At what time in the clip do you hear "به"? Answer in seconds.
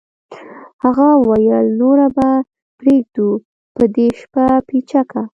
2.15-2.29